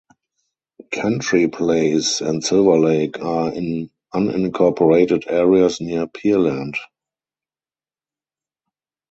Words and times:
Country 0.89 1.47
Place 1.47 2.21
and 2.21 2.41
Silverlake 2.43 3.21
are 3.23 3.53
in 3.53 3.91
unincorporated 4.15 5.29
areas 5.31 5.79
near 5.79 6.07
Pearland. 6.07 6.73